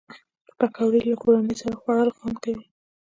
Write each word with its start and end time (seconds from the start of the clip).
پکورې 0.57 1.01
له 1.09 1.15
کورنۍ 1.23 1.55
سره 1.61 1.73
خوړل 1.79 2.09
خوند 2.15 2.37
لري 2.47 2.65